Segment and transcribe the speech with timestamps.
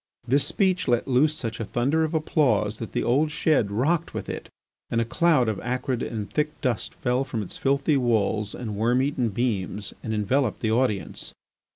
[0.27, 4.29] This speech let loose such a thunder of applause that the old shed rocked with
[4.29, 4.49] it,
[4.89, 9.03] and a cloud of acrid and thick dust fell from its filthy walls and worm
[9.03, 11.35] eaten beams and enveloped the audience.